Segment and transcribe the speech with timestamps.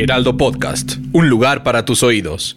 [0.00, 2.56] Heraldo Podcast, un lugar para tus oídos.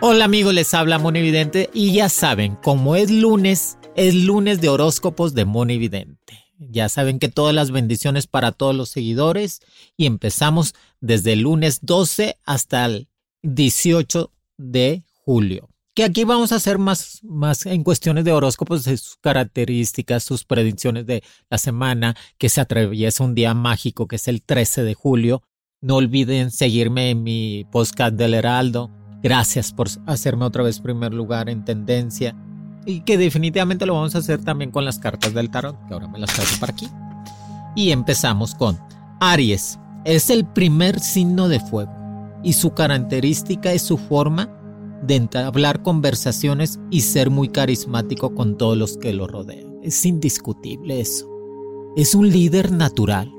[0.00, 5.34] Hola amigos, les habla Monividente y ya saben, como es lunes, es lunes de horóscopos
[5.34, 6.42] de Monividente.
[6.58, 9.60] Ya saben que todas las bendiciones para todos los seguidores
[9.94, 13.08] y empezamos desde el lunes 12 hasta el
[13.42, 15.68] 18 de julio.
[15.94, 20.44] Que aquí vamos a hacer más, más en cuestiones de horóscopos, de sus características, sus
[20.44, 24.94] predicciones de la semana, que se atraviesa un día mágico, que es el 13 de
[24.94, 25.42] julio.
[25.80, 28.90] No olviden seguirme en mi podcast del Heraldo.
[29.22, 32.34] Gracias por hacerme otra vez primer lugar en tendencia.
[32.84, 36.08] Y que definitivamente lo vamos a hacer también con las cartas del tarot, que ahora
[36.08, 36.88] me las traigo para aquí.
[37.76, 38.80] Y empezamos con
[39.20, 39.78] Aries.
[40.04, 41.92] Es el primer signo de fuego
[42.42, 44.50] y su característica es su forma
[45.06, 49.78] de entablar conversaciones y ser muy carismático con todos los que lo rodean.
[49.82, 51.28] Es indiscutible eso.
[51.96, 53.32] Es un líder natural,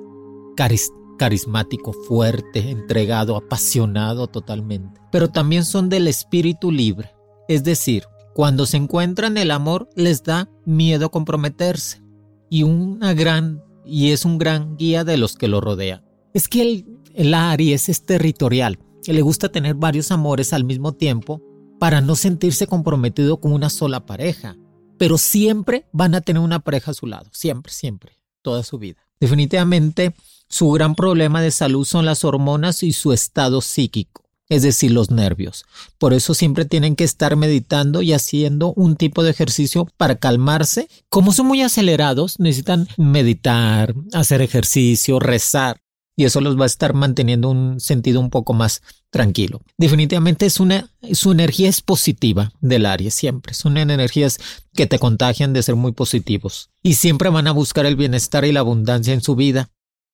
[1.17, 5.01] carismático, fuerte, entregado, apasionado totalmente.
[5.11, 7.11] Pero también son del espíritu libre.
[7.47, 12.01] Es decir, cuando se encuentran el amor les da miedo comprometerse.
[12.49, 16.03] Y una gran y es un gran guía de los que lo rodean.
[16.33, 18.79] Es que el, el Aries es territorial,
[19.13, 21.41] le gusta tener varios amores al mismo tiempo
[21.79, 24.55] para no sentirse comprometido con una sola pareja.
[24.97, 29.05] Pero siempre van a tener una pareja a su lado, siempre, siempre, toda su vida.
[29.19, 30.15] Definitivamente,
[30.47, 35.11] su gran problema de salud son las hormonas y su estado psíquico, es decir, los
[35.11, 35.65] nervios.
[35.97, 40.87] Por eso siempre tienen que estar meditando y haciendo un tipo de ejercicio para calmarse.
[41.09, 45.81] Como son muy acelerados, necesitan meditar, hacer ejercicio, rezar
[46.15, 49.61] y eso los va a estar manteniendo un sentido un poco más tranquilo.
[49.77, 53.53] Definitivamente es una, su energía es positiva del área, siempre.
[53.53, 54.39] Son energías
[54.73, 58.51] que te contagian de ser muy positivos y siempre van a buscar el bienestar y
[58.51, 59.69] la abundancia en su vida.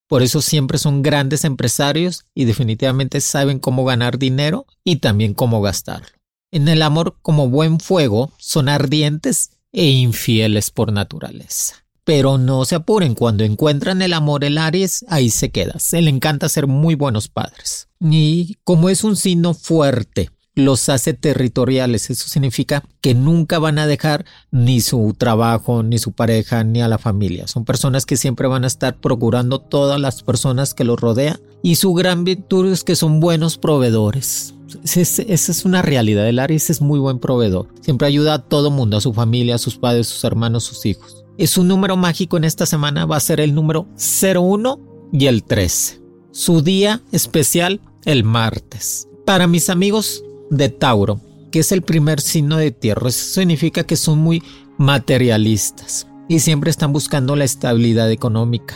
[0.07, 5.61] Por eso siempre son grandes empresarios y definitivamente saben cómo ganar dinero y también cómo
[5.61, 6.09] gastarlo.
[6.51, 11.80] En el amor como buen fuego son ardientes e infieles por naturaleza.
[12.03, 15.77] Pero no se apuren, cuando encuentran el amor el Aries, ahí se queda.
[15.79, 17.89] Se le encanta ser muy buenos padres.
[17.99, 22.09] Y como es un signo fuerte, los hace territoriales.
[22.09, 26.87] Eso significa que nunca van a dejar ni su trabajo, ni su pareja, ni a
[26.87, 27.47] la familia.
[27.47, 31.39] Son personas que siempre van a estar procurando todas las personas que los rodean.
[31.63, 34.55] Y su gran virtud es que son buenos proveedores.
[34.83, 36.27] Esa es una realidad.
[36.27, 37.67] El Aries es muy buen proveedor.
[37.81, 41.23] Siempre ayuda a todo mundo, a su familia, a sus padres, sus hermanos, sus hijos.
[41.41, 44.79] Y su número mágico en esta semana va a ser el número 01
[45.11, 45.99] y el 13.
[46.29, 49.07] Su día especial el martes.
[49.25, 51.19] Para mis amigos de Tauro,
[51.51, 54.43] que es el primer signo de tierra, eso significa que son muy
[54.77, 58.75] materialistas y siempre están buscando la estabilidad económica.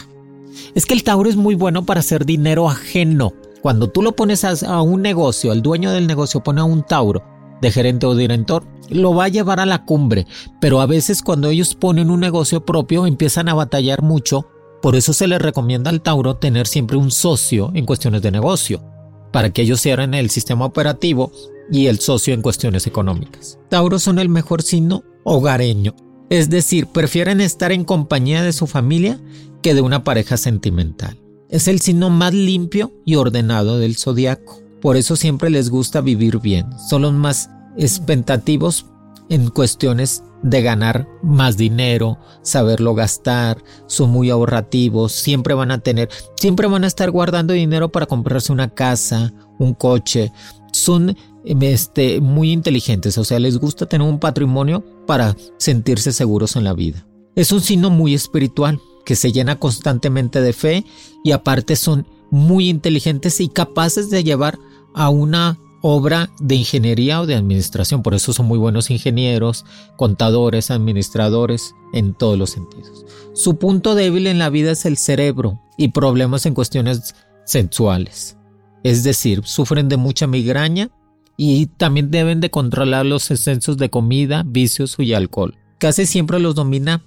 [0.74, 3.34] Es que el Tauro es muy bueno para hacer dinero ajeno.
[3.62, 7.22] Cuando tú lo pones a, un negocio, el dueño del negocio pone a un Tauro
[7.62, 10.28] de gerente o director, lo va a llevar a la cumbre,
[10.62, 14.48] pero a veces cuando ellos ponen un negocio propio empiezan a batallar mucho,
[14.82, 18.84] por eso se les recomienda al Tauro tener siempre un socio en cuestiones de negocio,
[19.32, 21.32] para que ellos cierren el sistema operativo
[21.72, 23.58] y el socio en cuestiones económicas.
[23.70, 25.96] Tauro son el mejor signo hogareño,
[26.30, 29.20] es decir, prefieren estar en compañía de su familia
[29.62, 31.20] que de una pareja sentimental.
[31.50, 34.62] Es el signo más limpio y ordenado del zodiaco.
[34.86, 36.68] Por eso siempre les gusta vivir bien.
[36.78, 38.86] Son los más expectativos
[39.30, 46.10] en cuestiones de ganar más dinero, saberlo gastar, son muy ahorrativos, siempre van a tener,
[46.36, 50.32] siempre van a estar guardando dinero para comprarse una casa, un coche.
[50.72, 56.64] Son este, muy inteligentes, o sea, les gusta tener un patrimonio para sentirse seguros en
[56.64, 57.08] la vida.
[57.36, 60.86] Es un signo muy espiritual que se llena constantemente de fe
[61.24, 64.60] y aparte son muy inteligentes y capaces de llevar
[64.96, 68.02] a una obra de ingeniería o de administración.
[68.02, 69.66] Por eso son muy buenos ingenieros,
[69.98, 73.06] contadores, administradores, en todos los sentidos.
[73.34, 77.14] Su punto débil en la vida es el cerebro y problemas en cuestiones
[77.46, 78.38] sexuales.
[78.84, 80.90] Es decir, sufren de mucha migraña
[81.38, 85.56] y también deben de controlar los excesos de comida, vicios y alcohol.
[85.80, 87.04] Casi siempre los domina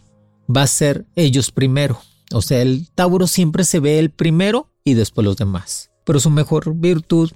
[0.55, 2.00] va a ser ellos primero.
[2.32, 5.91] O sea, el Tauro siempre se ve el primero y después los demás.
[6.05, 7.31] Pero su mejor virtud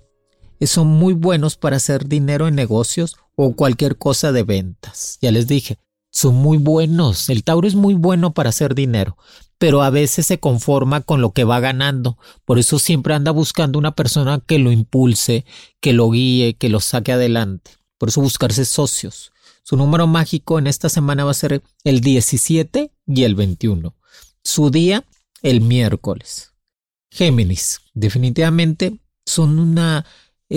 [0.66, 5.18] son muy buenos para hacer dinero en negocios o cualquier cosa de ventas.
[5.20, 5.78] Ya les dije,
[6.10, 7.28] son muy buenos.
[7.30, 9.16] El Tauro es muy bueno para hacer dinero,
[9.58, 12.18] pero a veces se conforma con lo que va ganando.
[12.44, 15.44] Por eso siempre anda buscando una persona que lo impulse,
[15.80, 17.72] que lo guíe, que lo saque adelante.
[17.98, 19.32] Por eso buscarse socios.
[19.62, 23.94] Su número mágico en esta semana va a ser el 17 y el 21.
[24.42, 25.04] Su día,
[25.40, 26.52] el miércoles.
[27.10, 30.04] Géminis, definitivamente son una,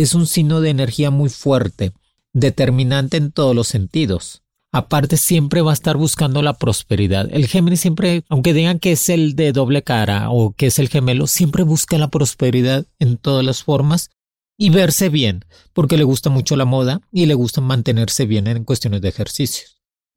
[0.01, 1.93] es un signo de energía muy fuerte,
[2.33, 4.43] determinante en todos los sentidos.
[4.71, 7.29] Aparte, siempre va a estar buscando la prosperidad.
[7.31, 10.89] El Géminis siempre, aunque digan que es el de doble cara o que es el
[10.89, 14.09] gemelo, siempre busca la prosperidad en todas las formas
[14.57, 18.65] y verse bien, porque le gusta mucho la moda y le gusta mantenerse bien en
[18.65, 19.67] cuestiones de ejercicio.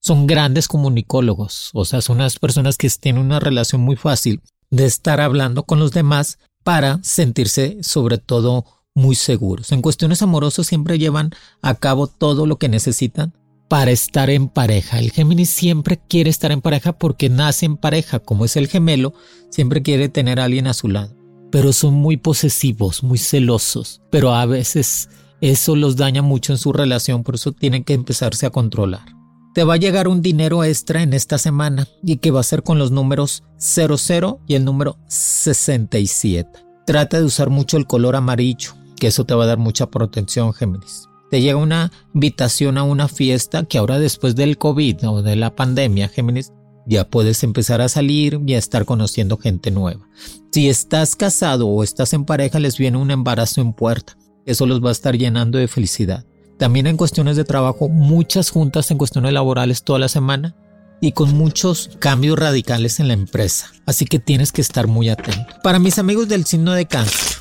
[0.00, 4.40] Son grandes comunicólogos, o sea, son unas personas que tienen una relación muy fácil
[4.70, 8.64] de estar hablando con los demás para sentirse sobre todo
[8.98, 9.72] muy seguros.
[9.72, 11.30] En cuestiones amorosas siempre llevan
[11.62, 13.32] a cabo todo lo que necesitan
[13.68, 14.98] para estar en pareja.
[14.98, 19.14] El Géminis siempre quiere estar en pareja porque nace en pareja, como es el gemelo,
[19.50, 21.18] siempre quiere tener a alguien a su lado
[21.50, 25.08] pero son muy posesivos, muy celosos, pero a veces
[25.40, 29.04] eso los daña mucho en su relación, por eso tienen que empezarse a controlar.
[29.54, 32.62] Te va a llegar un dinero extra en esta semana y que va a ser
[32.62, 36.48] con los números 00 y el número 67.
[36.86, 40.52] Trata de usar mucho el color amarillo, que eso te va a dar mucha protección,
[40.52, 41.08] Géminis.
[41.30, 45.54] Te llega una invitación a una fiesta que ahora después del COVID o de la
[45.54, 46.52] pandemia, Géminis,
[46.86, 50.08] ya puedes empezar a salir y a estar conociendo gente nueva.
[50.52, 54.16] Si estás casado o estás en pareja, les viene un embarazo en puerta.
[54.46, 56.24] Eso los va a estar llenando de felicidad.
[56.58, 60.56] También en cuestiones de trabajo, muchas juntas en cuestiones laborales toda la semana
[61.00, 63.70] y con muchos cambios radicales en la empresa.
[63.86, 65.54] Así que tienes que estar muy atento.
[65.62, 67.37] Para mis amigos del signo de cáncer,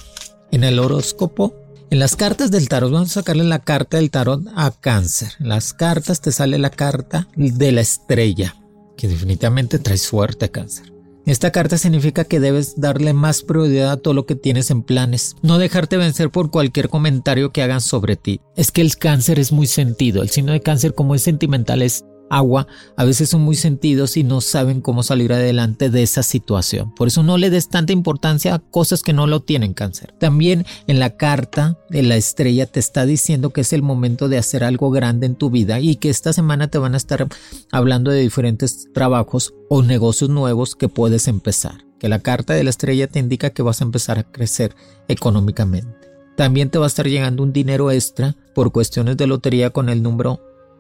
[0.52, 1.56] en el horóscopo,
[1.90, 5.30] en las cartas del tarot, vamos a sacarle la carta del tarot a cáncer.
[5.40, 8.56] En las cartas te sale la carta de la estrella
[8.98, 10.92] que definitivamente trae suerte cáncer.
[11.26, 15.36] Esta carta significa que debes darle más prioridad a todo lo que tienes en planes,
[15.42, 18.40] no dejarte vencer por cualquier comentario que hagan sobre ti.
[18.56, 22.06] Es que el cáncer es muy sentido, el signo de cáncer como es sentimental es
[22.30, 26.94] agua, a veces son muy sentidos y no saben cómo salir adelante de esa situación.
[26.96, 30.14] Por eso no le des tanta importancia a cosas que no lo tienen cáncer.
[30.20, 34.38] También en la carta de la estrella te está diciendo que es el momento de
[34.38, 37.28] hacer algo grande en tu vida y que esta semana te van a estar
[37.72, 41.86] hablando de diferentes trabajos o negocios nuevos que puedes empezar.
[42.00, 44.76] Que la carta de la estrella te indica que vas a empezar a crecer
[45.08, 45.98] económicamente.
[46.36, 50.04] También te va a estar llegando un dinero extra por cuestiones de lotería con el
[50.04, 50.40] número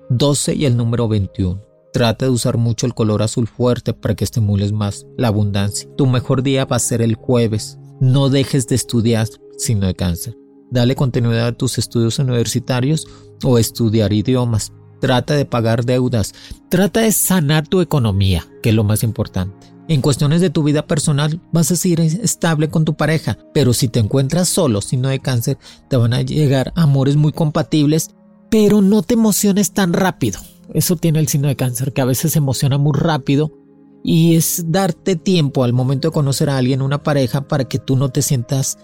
[0.09, 1.62] 12 y el número 21.
[1.92, 5.89] Trata de usar mucho el color azul fuerte para que estimules más la abundancia.
[5.98, 7.77] Tu mejor día va a ser el jueves.
[8.00, 9.27] No dejes de estudiar
[9.57, 10.38] signo de cáncer.
[10.69, 13.07] Dale continuidad a tus estudios universitarios
[13.44, 14.71] o estudiar idiomas.
[15.01, 16.33] Trata de pagar deudas.
[16.69, 19.74] Trata de sanar tu economía, que es lo más importante.
[19.89, 23.88] En cuestiones de tu vida personal vas a seguir estable con tu pareja, pero si
[23.88, 25.57] te encuentras solo, signo de cáncer,
[25.89, 28.12] te van a llegar amores muy compatibles
[28.49, 30.39] pero no te emociones tan rápido.
[30.73, 33.51] Eso tiene el signo de cáncer, que a veces se emociona muy rápido
[34.03, 37.95] y es darte tiempo al momento de conocer a alguien, una pareja, para que tú
[37.95, 38.77] no te sientas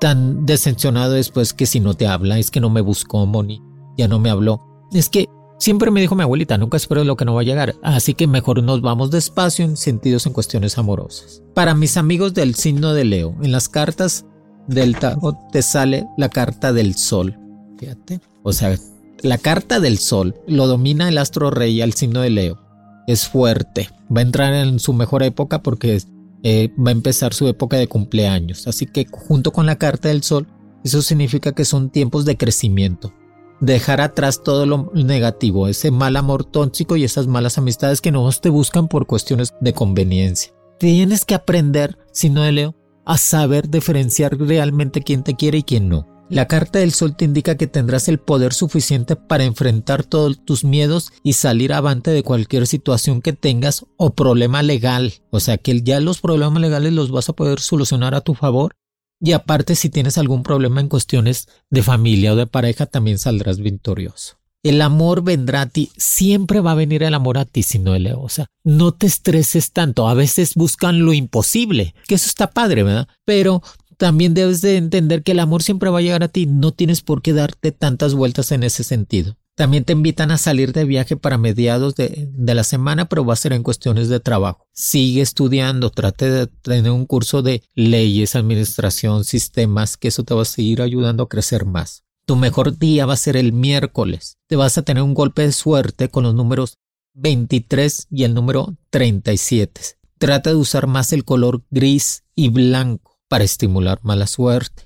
[0.00, 3.62] tan decepcionado después que si no te habla, es que no me buscó, Moni,
[3.96, 4.60] ya no me habló.
[4.92, 7.76] Es que siempre me dijo mi abuelita, nunca espero lo que no va a llegar,
[7.82, 11.42] así que mejor nos vamos despacio en sentidos en cuestiones amorosas.
[11.54, 14.26] Para mis amigos del signo de Leo, en las cartas
[14.66, 17.38] del tarot te sale la carta del sol.
[17.78, 18.76] Fíjate, o sea,
[19.22, 22.58] la carta del sol lo domina el astro rey al signo de Leo.
[23.06, 23.88] Es fuerte.
[24.14, 26.02] Va a entrar en su mejor época porque
[26.42, 28.66] eh, va a empezar su época de cumpleaños.
[28.66, 30.46] Así que junto con la carta del sol,
[30.84, 33.12] eso significa que son tiempos de crecimiento.
[33.60, 38.28] Dejar atrás todo lo negativo, ese mal amor tóxico y esas malas amistades que no
[38.32, 40.52] te buscan por cuestiones de conveniencia.
[40.80, 42.74] Tienes que aprender, signo de Leo,
[43.04, 46.11] a saber diferenciar realmente quién te quiere y quién no.
[46.32, 50.64] La carta del sol te indica que tendrás el poder suficiente para enfrentar todos tus
[50.64, 55.12] miedos y salir avante de cualquier situación que tengas o problema legal.
[55.28, 58.72] O sea que ya los problemas legales los vas a poder solucionar a tu favor.
[59.20, 63.58] Y aparte si tienes algún problema en cuestiones de familia o de pareja también saldrás
[63.58, 64.38] victorioso.
[64.62, 67.94] El amor vendrá a ti, siempre va a venir el amor a ti, si no
[67.96, 70.08] el O sea, no te estreses tanto.
[70.08, 73.08] A veces buscan lo imposible, que eso está padre, ¿verdad?
[73.24, 73.60] Pero
[74.02, 77.02] también debes de entender que el amor siempre va a llegar a ti, no tienes
[77.02, 79.36] por qué darte tantas vueltas en ese sentido.
[79.54, 83.36] También te invitan a salir de viaje para mediados de, la semana, pero va a
[83.36, 84.66] ser en cuestiones de trabajo.
[84.72, 90.42] Sigue estudiando, trate de tener un curso de leyes, administración, sistemas, que eso te va
[90.42, 92.02] a seguir ayudando a crecer más.
[92.26, 94.36] Tu mejor día va a ser el miércoles.
[94.48, 96.78] Te vas a tener un golpe de suerte con los números
[97.14, 99.80] 23 y el número 37.
[100.18, 104.82] Trata de usar más el color gris y blanco para estimular mala suerte.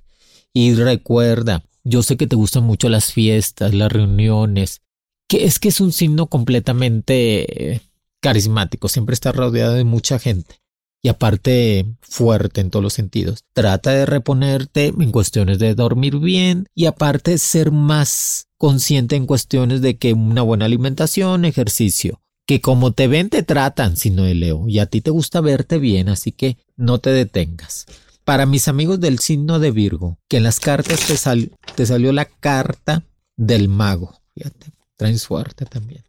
[0.53, 4.83] Y recuerda, yo sé que te gustan mucho las fiestas, las reuniones,
[5.27, 7.83] que es que es un signo completamente
[8.21, 10.61] carismático, siempre está rodeado de mucha gente
[11.03, 13.43] y aparte fuerte en todos los sentidos.
[13.53, 19.81] Trata de reponerte en cuestiones de dormir bien y aparte ser más consciente en cuestiones
[19.81, 24.69] de que una buena alimentación, ejercicio, que como te ven te tratan, sino de Leo,
[24.69, 27.87] y a ti te gusta verte bien, así que no te detengas.
[28.27, 33.05] Para mis amigos del signo de Virgo, que en las cartas te, salió la carta
[33.37, 34.21] del mago.
[34.35, 36.03] Fíjate, traen suerte también.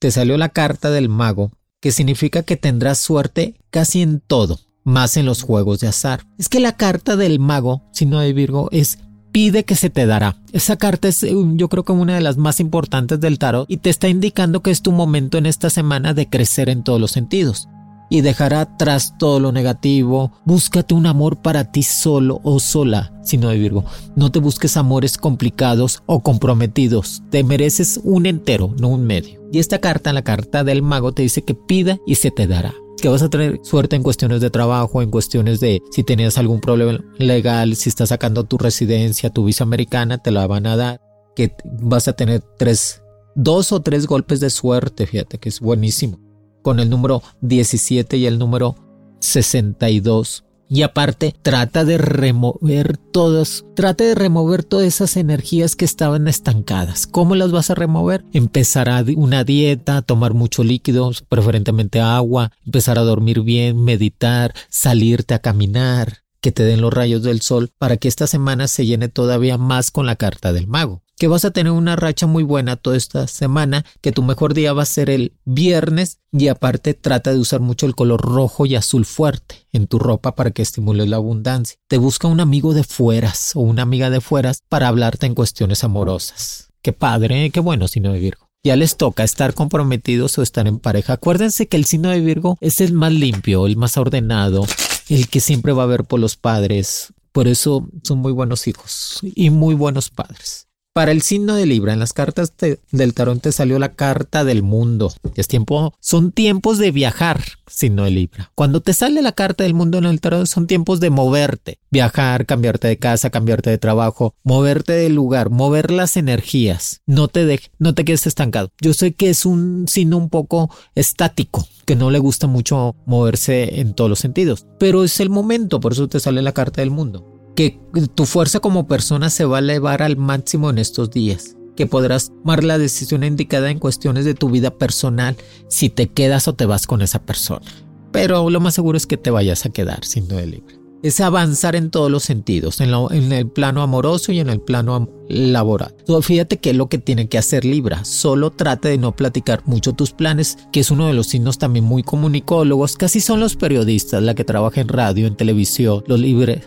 [0.00, 5.16] Te salió la carta del mago, que significa que tendrás suerte casi en todo, más
[5.16, 6.26] en los juegos de azar.
[6.36, 8.98] Es que la carta del mago, signo de Virgo, es
[9.30, 10.42] pide que se te dará.
[10.50, 13.90] Esa carta es yo creo que una de las más importantes del tarot y te
[13.90, 17.68] está indicando que es tu momento en esta semana de crecer en todos los sentidos
[18.08, 20.32] y dejará atrás todo lo negativo.
[20.44, 23.84] Búscate un amor para ti solo o sola, sino de Virgo.
[24.14, 27.22] No te busques amores complicados o comprometidos.
[27.30, 29.40] Te mereces un entero, no un medio.
[29.52, 32.74] Y esta carta, la carta del mago, te dice que pida y se te dará.
[33.00, 36.60] Que vas a tener suerte en cuestiones de trabajo, en cuestiones de si tenías algún
[36.60, 41.00] problema legal, si estás sacando tu residencia, tu visa americana, te la van a dar.
[41.34, 43.02] Que vas a tener tres,
[43.34, 46.25] dos o tres golpes de suerte, fíjate que es buenísimo
[46.66, 48.74] con el número 17 y el número
[49.20, 50.42] 62.
[50.68, 57.06] Y aparte, trata de remover todas, trata de remover todas esas energías que estaban estancadas.
[57.06, 58.24] ¿Cómo las vas a remover?
[58.32, 65.34] Empezar a una dieta, tomar mucho líquido, preferentemente agua, empezar a dormir bien, meditar, salirte
[65.34, 69.08] a caminar, que te den los rayos del sol para que esta semana se llene
[69.08, 72.76] todavía más con la carta del mago que vas a tener una racha muy buena
[72.76, 77.32] toda esta semana, que tu mejor día va a ser el viernes y aparte trata
[77.32, 81.06] de usar mucho el color rojo y azul fuerte en tu ropa para que estimule
[81.06, 81.78] la abundancia.
[81.88, 85.84] Te busca un amigo de fueras o una amiga de fueras para hablarte en cuestiones
[85.84, 86.68] amorosas.
[86.82, 88.46] Qué padre, qué bueno signo de Virgo.
[88.62, 91.14] Ya les toca estar comprometidos o estar en pareja.
[91.14, 94.66] Acuérdense que el signo de Virgo es el más limpio, el más ordenado,
[95.08, 97.12] el que siempre va a ver por los padres.
[97.32, 100.66] Por eso son muy buenos hijos y muy buenos padres.
[100.96, 102.54] Para el signo de Libra, en las cartas
[102.90, 105.12] del tarot te salió la carta del mundo.
[105.34, 108.50] Es tiempo, son tiempos de viajar, signo de Libra.
[108.54, 112.46] Cuando te sale la carta del mundo en el tarot, son tiempos de moverte, viajar,
[112.46, 117.02] cambiarte de casa, cambiarte de trabajo, moverte de lugar, mover las energías.
[117.04, 118.70] No te dejes, no te quedes estancado.
[118.80, 123.80] Yo sé que es un signo un poco estático, que no le gusta mucho moverse
[123.80, 126.90] en todos los sentidos, pero es el momento, por eso te sale la carta del
[126.90, 127.80] mundo que
[128.14, 132.28] tu fuerza como persona se va a elevar al máximo en estos días, que podrás
[132.28, 135.36] tomar la decisión indicada en cuestiones de tu vida personal
[135.68, 137.66] si te quedas o te vas con esa persona.
[138.12, 141.90] Pero lo más seguro es que te vayas a quedar siendo libre es avanzar en
[141.90, 145.94] todos los sentidos, en, el plano amoroso y en el plano laboral.
[146.22, 148.04] fíjate que es lo que tiene que hacer Libra.
[148.04, 151.84] Solo trate de no platicar mucho tus planes, que es uno de los signos también
[151.84, 152.96] muy comunicólogos.
[152.96, 156.04] Casi son los periodistas, la que trabaja en radio, en televisión.
[156.06, 156.66] Los libres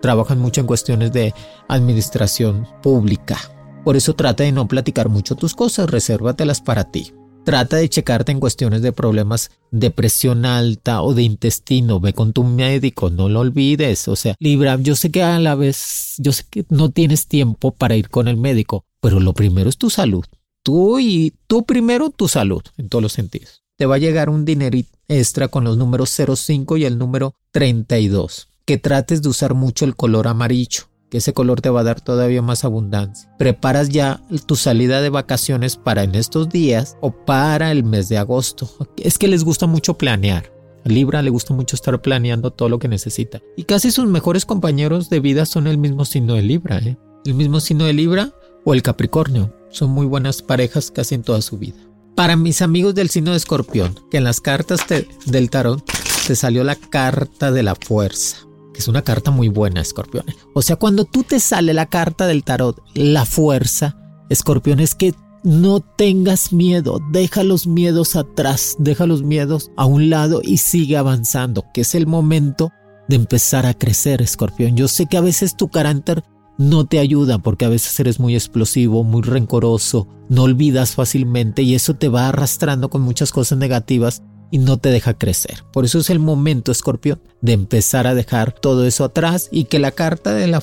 [0.00, 1.34] trabajan mucho en cuestiones de
[1.68, 3.38] administración pública.
[3.84, 7.12] Por eso trata de no platicar mucho tus cosas, resérvatelas para ti.
[7.44, 12.00] Trata de checarte en cuestiones de problemas de presión alta o de intestino.
[12.00, 14.08] Ve con tu médico, no lo olvides.
[14.08, 17.70] O sea, Libra, yo sé que a la vez, yo sé que no tienes tiempo
[17.70, 20.24] para ir con el médico, pero lo primero es tu salud.
[20.62, 23.62] Tú y tú primero tu salud, en todos los sentidos.
[23.76, 28.48] Te va a llegar un dinerito extra con los números 05 y el número 32.
[28.66, 32.00] Que trates de usar mucho el color amarillo que ese color te va a dar
[32.00, 33.30] todavía más abundancia.
[33.38, 38.18] Preparas ya tu salida de vacaciones para en estos días o para el mes de
[38.18, 38.70] agosto.
[38.96, 40.52] Es que les gusta mucho planear.
[40.84, 43.40] A Libra le gusta mucho estar planeando todo lo que necesita.
[43.56, 46.96] Y casi sus mejores compañeros de vida son el mismo signo de Libra, ¿eh?
[47.24, 48.32] El mismo signo de Libra
[48.64, 49.54] o el Capricornio.
[49.70, 51.78] Son muy buenas parejas casi en toda su vida.
[52.14, 54.80] Para mis amigos del signo de Escorpión, que en las cartas
[55.26, 55.84] del tarot
[56.26, 60.24] te salió la carta de la fuerza es una carta muy buena, Escorpión.
[60.54, 63.96] O sea, cuando tú te sale la carta del tarot, la fuerza,
[64.28, 70.10] Escorpión, es que no tengas miedo, deja los miedos atrás, deja los miedos a un
[70.10, 72.70] lado y sigue avanzando, que es el momento
[73.08, 74.76] de empezar a crecer, Escorpión.
[74.76, 76.22] Yo sé que a veces tu carácter
[76.58, 81.74] no te ayuda porque a veces eres muy explosivo, muy rencoroso, no olvidas fácilmente y
[81.74, 85.64] eso te va arrastrando con muchas cosas negativas y no te deja crecer.
[85.72, 89.78] Por eso es el momento, escorpión, de empezar a dejar todo eso atrás y que
[89.78, 90.62] la carta de la...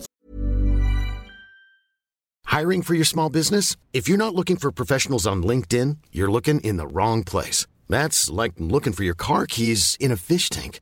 [2.48, 3.76] Hiring for your small business?
[3.92, 7.68] If you're not looking for professionals on LinkedIn, you're looking in the wrong place.
[7.90, 10.80] That's like looking for your car keys in a fish tank.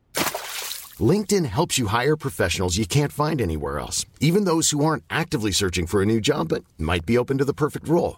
[1.00, 5.52] LinkedIn helps you hire professionals you can't find anywhere else, even those who aren't actively
[5.52, 8.18] searching for a new job but might be open to the perfect role.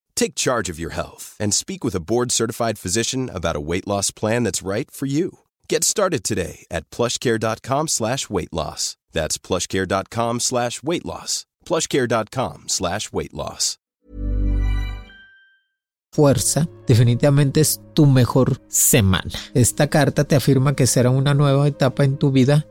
[0.21, 4.11] Take charge of your health and speak with a board-certified physician about a weight loss
[4.11, 5.39] plan that's right for you.
[5.67, 8.97] Get started today at plushcare.com slash weight loss.
[9.13, 11.47] That's plushcare.com slash weight loss.
[11.65, 13.77] plushcare.com slash weight loss.
[16.13, 19.31] Fuerza definitivamente es tu mejor semana.
[19.55, 22.67] Esta carta te afirma que será una nueva etapa en tu vida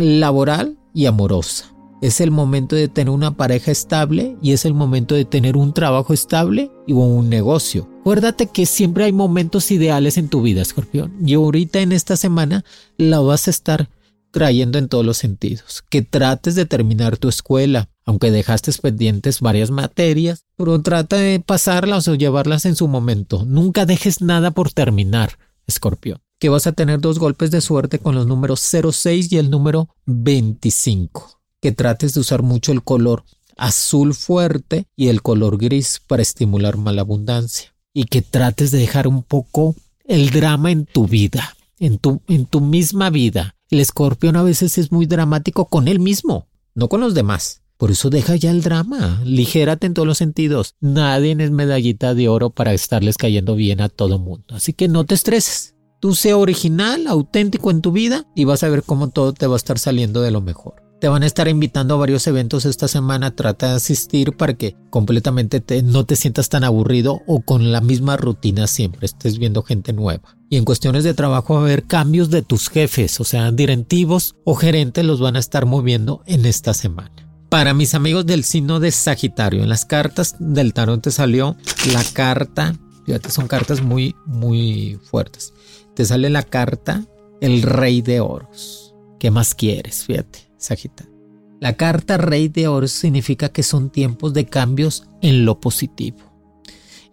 [0.00, 1.72] laboral y amorosa.
[2.02, 5.72] Es el momento de tener una pareja estable y es el momento de tener un
[5.72, 7.88] trabajo estable y un negocio.
[8.00, 11.14] Acuérdate que siempre hay momentos ideales en tu vida, escorpión.
[11.24, 12.64] Y ahorita en esta semana
[12.98, 13.88] la vas a estar
[14.32, 15.84] trayendo en todos los sentidos.
[15.90, 22.08] Que trates de terminar tu escuela, aunque dejaste pendientes varias materias, pero trata de pasarlas
[22.08, 23.44] o llevarlas en su momento.
[23.46, 25.38] Nunca dejes nada por terminar,
[25.68, 26.18] escorpión.
[26.40, 29.88] Que vas a tener dos golpes de suerte con los números 06 y el número
[30.06, 33.24] 25 que trates de usar mucho el color
[33.56, 37.72] azul fuerte y el color gris para estimular malabundancia.
[37.94, 42.46] Y que trates de dejar un poco el drama en tu vida, en tu, en
[42.46, 43.54] tu misma vida.
[43.70, 47.62] El escorpión a veces es muy dramático con él mismo, no con los demás.
[47.76, 50.74] Por eso deja ya el drama, ligérate en todos los sentidos.
[50.80, 54.54] Nadie es medallita de oro para estarles cayendo bien a todo mundo.
[54.54, 55.76] Así que no te estreses.
[56.00, 59.54] Tú sé original, auténtico en tu vida y vas a ver cómo todo te va
[59.54, 60.81] a estar saliendo de lo mejor.
[61.02, 63.34] Te van a estar invitando a varios eventos esta semana.
[63.34, 68.16] Trata de asistir para que completamente no te sientas tan aburrido o con la misma
[68.16, 69.06] rutina siempre.
[69.06, 70.36] Estés viendo gente nueva.
[70.48, 74.36] Y en cuestiones de trabajo va a haber cambios de tus jefes, o sea, directivos
[74.44, 77.10] o gerentes los van a estar moviendo en esta semana.
[77.48, 81.56] Para mis amigos del signo de Sagitario, en las cartas del tarot te salió
[81.92, 85.52] la carta, fíjate, son cartas muy, muy fuertes.
[85.96, 87.04] Te sale la carta
[87.40, 88.94] el rey de oros.
[89.18, 90.04] ¿Qué más quieres?
[90.04, 90.51] Fíjate.
[90.62, 91.12] Sagitario.
[91.60, 96.18] La carta Rey de Oro significa que son tiempos de cambios en lo positivo,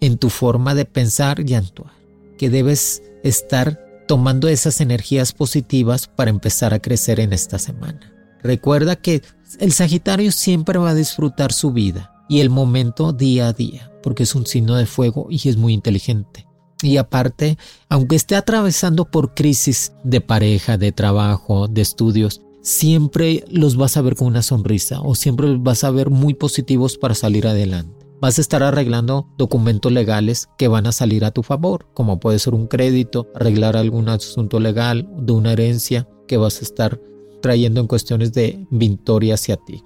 [0.01, 1.93] en tu forma de pensar y actuar,
[2.37, 8.11] que debes estar tomando esas energías positivas para empezar a crecer en esta semana.
[8.41, 9.21] Recuerda que
[9.59, 14.23] el Sagitario siempre va a disfrutar su vida y el momento día a día, porque
[14.23, 16.47] es un signo de fuego y es muy inteligente.
[16.81, 17.57] Y aparte,
[17.89, 24.01] aunque esté atravesando por crisis de pareja, de trabajo, de estudios, siempre los vas a
[24.01, 28.05] ver con una sonrisa o siempre los vas a ver muy positivos para salir adelante.
[28.21, 32.39] Vas a estar arreglando documentos legales que van a salir a tu favor, como puede
[32.39, 36.99] ser un crédito, arreglar algún asunto legal de una herencia que vas a estar
[37.41, 39.83] trayendo en cuestiones de victoria hacia ti.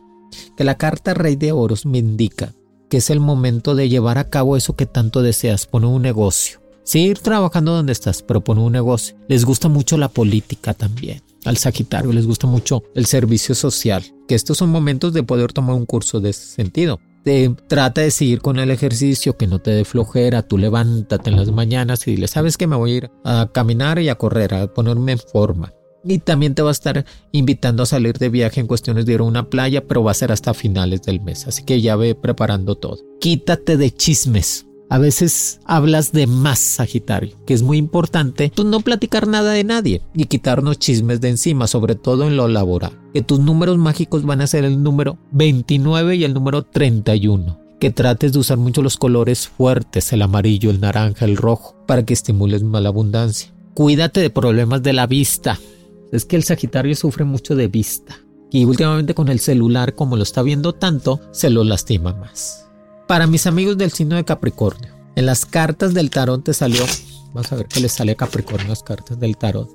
[0.57, 2.53] Que la carta Rey de Oros me indica
[2.89, 6.59] que es el momento de llevar a cabo eso que tanto deseas, poner un negocio.
[6.83, 9.15] Seguir trabajando donde estás, pero poner un negocio.
[9.27, 14.35] Les gusta mucho la política también al Sagitario les gusta mucho el servicio social, que
[14.35, 16.99] estos son momentos de poder tomar un curso de ese sentido.
[17.67, 21.51] trata de seguir con el ejercicio, que no te dé flojera, tú levántate en las
[21.51, 24.67] mañanas y dile, sabes que me voy a ir a caminar y a correr, a
[24.67, 25.73] ponerme en forma.
[26.05, 29.21] Y también te va a estar invitando a salir de viaje en cuestiones de ir
[29.21, 32.13] a una playa, pero va a ser hasta finales del mes, así que ya ve
[32.13, 32.97] preparando todo.
[33.21, 38.79] Quítate de chismes, A veces hablas de más Sagitario, que es muy importante tú no
[38.81, 42.91] platicar nada de nadie y quitarnos chismes de encima, sobre todo en lo laboral.
[43.11, 47.89] Que tus números mágicos van a ser el número 29 y el número 31 que
[47.89, 52.13] trates de usar mucho los colores fuertes, el amarillo, el naranja, el rojo, para que
[52.13, 53.51] estimules más la abundancia.
[53.73, 55.59] Cuídate de problemas de la vista.
[56.11, 58.19] Es que el Sagitario sufre mucho de vista.
[58.51, 62.62] Y últimamente con el celular, como lo está viendo tanto, se lo lastima más.
[63.07, 66.83] Para mis amigos del signo de Capricornio, en las cartas del tarot te salió,
[67.33, 69.69] vamos a ver qué le sale a Capricornio las cartas del tarot.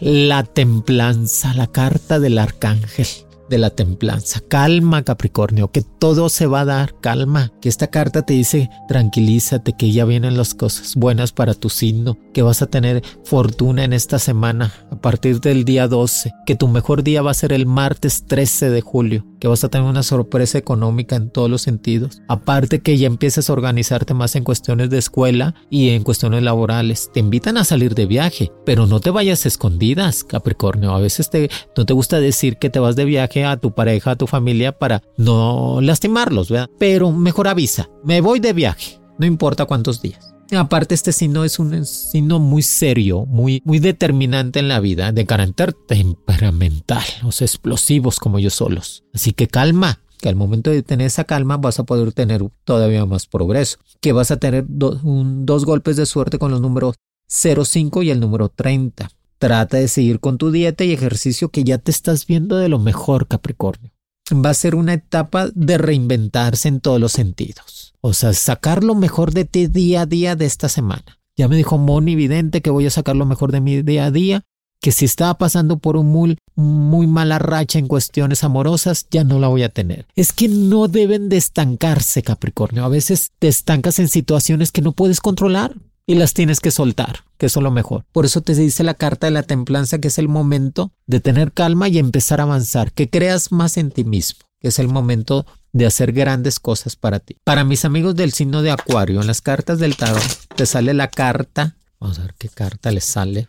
[0.00, 3.06] La templanza, la carta del arcángel
[3.48, 4.40] de la templanza.
[4.48, 6.94] Calma, Capricornio, que todo se va a dar.
[7.00, 11.68] Calma, que esta carta te dice tranquilízate, que ya vienen las cosas buenas para tu
[11.68, 16.54] signo, que vas a tener fortuna en esta semana a partir del día 12, que
[16.54, 19.88] tu mejor día va a ser el martes 13 de julio, que vas a tener
[19.88, 22.22] una sorpresa económica en todos los sentidos.
[22.28, 27.10] Aparte que ya empieces a organizarte más en cuestiones de escuela y en cuestiones laborales.
[27.12, 30.94] Te invitan a salir de viaje, pero no te vayas escondidas, Capricornio.
[30.94, 34.12] A veces te, no te gusta decir que te vas de viaje a tu pareja,
[34.12, 36.70] a tu familia para no lastimarlos, ¿verdad?
[36.78, 40.34] Pero mejor avisa, me voy de viaje, no importa cuántos días.
[40.56, 45.26] Aparte, este signo es un signo muy serio, muy, muy determinante en la vida, de
[45.26, 49.04] carácter temperamental, los explosivos como ellos solos.
[49.12, 53.04] Así que calma, que al momento de tener esa calma vas a poder tener todavía
[53.04, 56.96] más progreso, que vas a tener dos golpes de suerte con los números
[57.28, 59.10] 05 y el número 30.
[59.38, 62.78] Trata de seguir con tu dieta y ejercicio que ya te estás viendo de lo
[62.78, 63.92] mejor, Capricornio.
[64.32, 67.94] Va a ser una etapa de reinventarse en todos los sentidos.
[68.00, 71.18] O sea, sacar lo mejor de ti día a día de esta semana.
[71.36, 74.10] Ya me dijo Moni Vidente que voy a sacar lo mejor de mi día a
[74.10, 74.42] día,
[74.80, 79.38] que si estaba pasando por un muy, muy mala racha en cuestiones amorosas, ya no
[79.38, 80.06] la voy a tener.
[80.16, 82.84] Es que no deben de estancarse, Capricornio.
[82.84, 85.76] A veces te estancas en situaciones que no puedes controlar
[86.08, 88.06] y las tienes que soltar, que es lo mejor.
[88.12, 91.52] Por eso te dice la carta de la templanza que es el momento de tener
[91.52, 95.44] calma y empezar a avanzar, que creas más en ti mismo, que es el momento
[95.72, 97.36] de hacer grandes cosas para ti.
[97.44, 100.22] Para mis amigos del signo de Acuario, en las cartas del tarot
[100.56, 103.48] te sale la carta, vamos a ver qué carta le sale.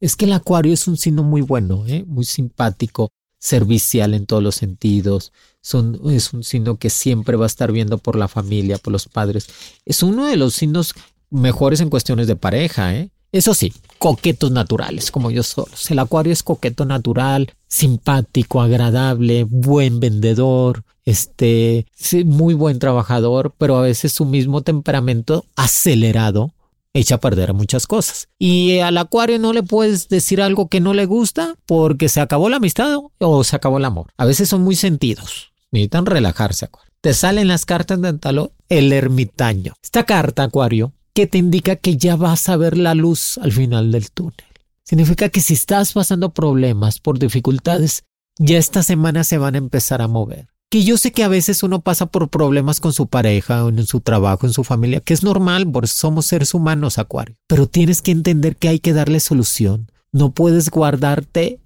[0.00, 2.04] Es que el Acuario es un signo muy bueno, ¿eh?
[2.04, 5.32] muy simpático, servicial en todos los sentidos.
[5.60, 9.06] Son, es un signo que siempre va a estar viendo por la familia, por los
[9.06, 9.48] padres.
[9.84, 10.92] Es uno de los signos
[11.30, 13.10] mejores en cuestiones de pareja, ¿eh?
[13.32, 15.90] Eso sí, coquetos naturales, como yo solos.
[15.90, 21.86] El acuario es coqueto natural, simpático, agradable, buen vendedor, este,
[22.24, 26.54] muy buen trabajador, pero a veces su mismo temperamento acelerado
[26.94, 28.28] echa a perder muchas cosas.
[28.38, 32.48] Y al acuario no le puedes decir algo que no le gusta porque se acabó
[32.48, 34.12] la amistad o se acabó el amor.
[34.16, 35.52] A veces son muy sentidos.
[35.70, 36.92] Necesitan relajarse, acuario.
[37.00, 39.74] Te salen las cartas de talón el ermitaño.
[39.82, 43.90] Esta carta, acuario, que te indica que ya vas a ver la luz al final
[43.90, 44.34] del túnel.
[44.84, 48.04] Significa que si estás pasando problemas por dificultades,
[48.38, 50.48] ya esta semana se van a empezar a mover.
[50.68, 54.02] Que yo sé que a veces uno pasa por problemas con su pareja, en su
[54.02, 57.36] trabajo, en su familia, que es normal, porque somos seres humanos, Acuario.
[57.46, 59.90] Pero tienes que entender que hay que darle solución.
[60.12, 61.60] No puedes guardarte.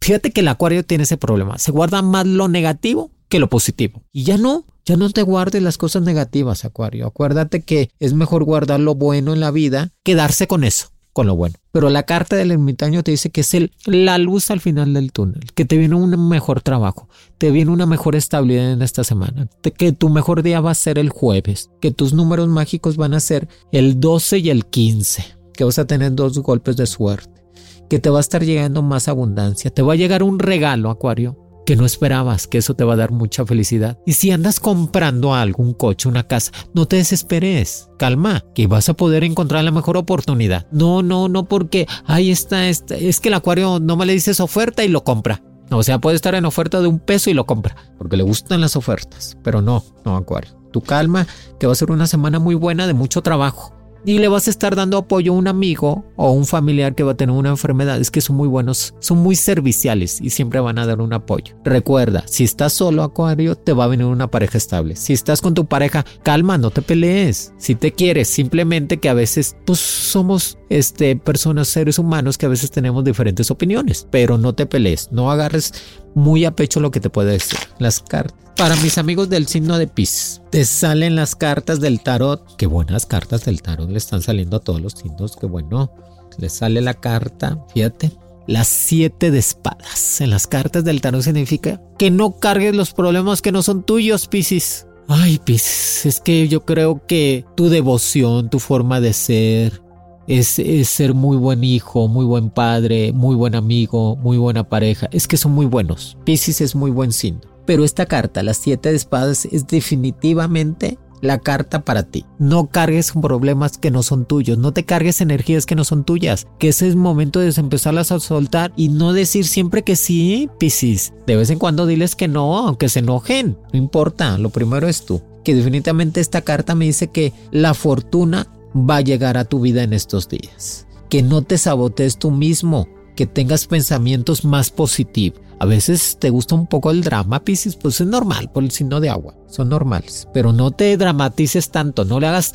[0.00, 1.58] Fíjate que el Acuario tiene ese problema.
[1.58, 4.04] Se guarda más lo negativo que lo positivo.
[4.12, 7.04] Y ya no, ya no te guardes las cosas negativas, Acuario.
[7.04, 11.26] Acuérdate que es mejor guardar lo bueno en la vida que darse con eso, con
[11.26, 11.56] lo bueno.
[11.72, 15.10] Pero la carta del ermitaño te dice que es el, la luz al final del
[15.10, 19.48] túnel, que te viene un mejor trabajo, te viene una mejor estabilidad en esta semana,
[19.76, 23.18] que tu mejor día va a ser el jueves, que tus números mágicos van a
[23.18, 27.42] ser el 12 y el 15, que vas a tener dos golpes de suerte,
[27.90, 31.43] que te va a estar llegando más abundancia, te va a llegar un regalo, Acuario,
[31.64, 33.98] que no esperabas, que eso te va a dar mucha felicidad.
[34.06, 38.88] Y si andas comprando algo, un coche, una casa, no te desesperes, calma, que vas
[38.88, 40.66] a poder encontrar la mejor oportunidad.
[40.70, 44.40] No, no, no porque ahí está, está es que el acuario no me le dices
[44.40, 45.42] oferta y lo compra.
[45.70, 48.60] O sea, puede estar en oferta de un peso y lo compra, porque le gustan
[48.60, 50.52] las ofertas, pero no, no, acuario.
[50.72, 51.26] Tu calma,
[51.58, 53.74] que va a ser una semana muy buena de mucho trabajo
[54.04, 57.12] y le vas a estar dando apoyo a un amigo o un familiar que va
[57.12, 58.00] a tener una enfermedad.
[58.00, 61.54] Es que son muy buenos, son muy serviciales y siempre van a dar un apoyo.
[61.64, 64.96] Recuerda, si estás solo, Acuario, te va a venir una pareja estable.
[64.96, 67.52] Si estás con tu pareja, calma, no te pelees.
[67.58, 72.48] Si te quieres, simplemente que a veces, pues somos este, personas, seres humanos que a
[72.48, 75.72] veces tenemos diferentes opiniones, pero no te pelees, no agarres
[76.16, 77.60] muy a pecho lo que te puede decir.
[77.78, 78.36] Las cartas.
[78.56, 82.56] Para mis amigos del signo de Pisces, te salen las cartas del tarot.
[82.56, 85.36] Qué buenas cartas del tarot le están saliendo a todos los signos.
[85.36, 85.92] Qué bueno.
[86.38, 88.10] Le sale la carta, fíjate,
[88.48, 90.20] las siete de espadas.
[90.20, 94.26] En las cartas del tarot significa que no cargues los problemas que no son tuyos,
[94.26, 94.88] Pisces.
[95.06, 99.83] Ay, Pisces, es que yo creo que tu devoción, tu forma de ser,
[100.26, 100.48] es,
[100.88, 105.08] ser muy buen hijo, muy buen padre, muy buen amigo, muy buena pareja.
[105.12, 106.16] Es que son muy buenos.
[106.24, 107.40] Pisces es muy buen signo.
[107.66, 112.26] Pero esta carta, las siete de espadas, es definitivamente la carta para ti.
[112.38, 116.46] No cargues problemas que no son tuyos, no te cargues energías que no son tuyas,
[116.58, 120.50] que ese es el momento de empezarlas a soltar y no decir siempre que sí,
[120.58, 121.14] Piscis.
[121.26, 125.06] De vez en cuando diles que no, aunque se enojen, no importa, lo primero es
[125.06, 125.22] tú.
[125.44, 129.82] Que definitivamente esta carta me dice que la fortuna va a llegar a tu vida
[129.82, 130.86] en estos días.
[131.08, 135.40] Que no te sabotees tú mismo, que tengas pensamientos más positivos.
[135.60, 139.00] A veces te gusta un poco el drama, Pisces, pues es normal por el signo
[139.00, 140.28] de agua, son normales.
[140.34, 142.54] Pero no te dramatices tanto, no le hagas.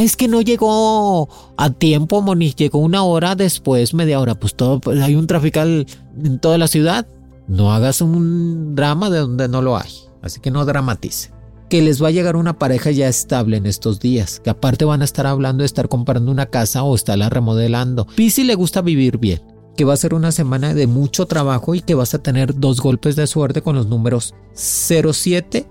[0.00, 4.34] Es que no llegó a tiempo, Moni, llegó una hora después, media hora.
[4.34, 7.06] Pues todo, pues hay un tráfico en toda la ciudad.
[7.46, 9.90] No hagas un drama de donde no lo hay.
[10.22, 11.32] Así que no dramatice.
[11.70, 15.00] Que les va a llegar una pareja ya estable en estos días, que aparte van
[15.00, 18.06] a estar hablando de estar comprando una casa o estarla remodelando.
[18.16, 19.40] Pisces le gusta vivir bien
[19.80, 22.82] que va a ser una semana de mucho trabajo y que vas a tener dos
[22.82, 25.66] golpes de suerte con los números 07,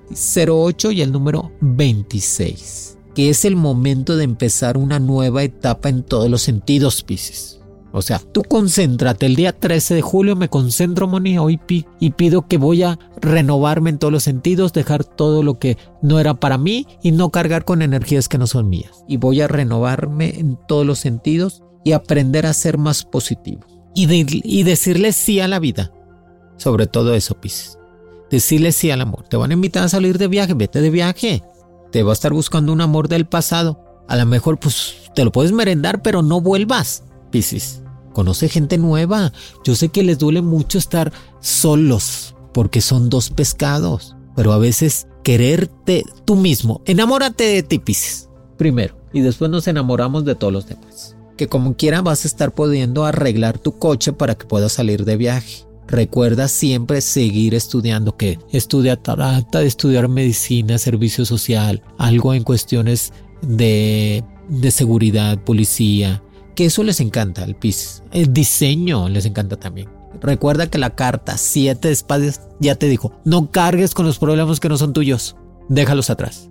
[0.48, 6.02] 08 y el número 26, que es el momento de empezar una nueva etapa en
[6.02, 7.59] todos los sentidos, Pisces.
[7.92, 9.26] O sea, tú concéntrate.
[9.26, 11.60] El día 13 de julio me concentro, Moni, hoy
[12.00, 16.20] y pido que voy a renovarme en todos los sentidos, dejar todo lo que no
[16.20, 19.04] era para mí y no cargar con energías que no son mías.
[19.08, 23.62] Y voy a renovarme en todos los sentidos y aprender a ser más positivo
[23.96, 25.92] y, decirle sí a la vida.
[26.58, 27.78] Sobre todo eso, Pisces.
[28.30, 29.28] Decirle sí al amor.
[29.28, 31.44] Te van a invitar a salir de viaje, vete de viaje.
[31.92, 33.84] Te va a estar buscando un amor del pasado.
[34.08, 37.82] A lo mejor pues te lo puedes merendar, pero no vuelvas, Pisces.
[38.14, 39.32] Conoce gente nueva.
[39.64, 44.16] Yo sé que les duele mucho estar solos, porque son dos pescados.
[44.36, 46.82] Pero a veces quererte tú mismo.
[46.86, 48.30] Enamórate de ti, Pisces.
[48.58, 48.96] Primero.
[49.14, 53.06] Y después nos enamoramos de todos los demás que como quiera vas a estar pudiendo
[53.06, 55.64] arreglar tu coche para que puedas salir de viaje.
[55.88, 63.14] Recuerda siempre seguir estudiando, que estudia, trata de estudiar medicina, servicio social, algo en cuestiones
[63.42, 66.22] de, de seguridad, policía,
[66.60, 68.04] que eso les encanta al PIS.
[68.12, 69.88] El diseño les encanta también.
[70.20, 74.60] Recuerda que la carta 7 de espadas ya te dijo, no cargues con los problemas
[74.60, 75.38] que no son tuyos,
[75.70, 76.50] déjalos atrás.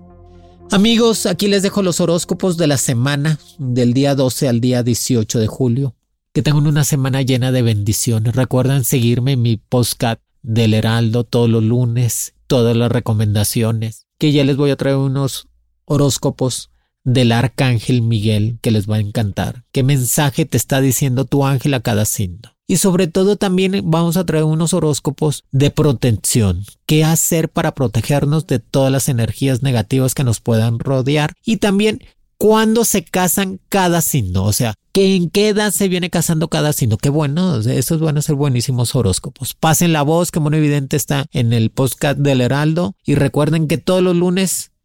[0.71, 5.41] Amigos, aquí les dejo los horóscopos de la semana, del día 12 al día 18
[5.41, 5.95] de julio.
[6.33, 8.35] Que tengan una semana llena de bendiciones.
[8.35, 14.07] Recuerden seguirme en mi podcast del Heraldo todos los lunes, todas las recomendaciones.
[14.17, 15.49] Que ya les voy a traer unos
[15.85, 16.71] horóscopos
[17.13, 19.65] del Arcángel Miguel que les va a encantar.
[19.73, 22.55] ¿Qué mensaje te está diciendo tu ángel a cada signo?
[22.67, 26.65] Y sobre todo también vamos a traer unos horóscopos de protección.
[26.85, 31.33] ¿Qué hacer para protegernos de todas las energías negativas que nos puedan rodear?
[31.45, 32.01] Y también
[32.37, 34.75] cuándo se casan cada signo, o sea,
[35.07, 36.99] en qué edad se viene casando cada signo.
[36.99, 39.55] Qué bueno, estos van a ser buenísimos horóscopos.
[39.55, 42.95] Pasen la voz, que Mono Evidente está en el podcast del Heraldo.
[43.05, 44.73] Y recuerden que todos los lunes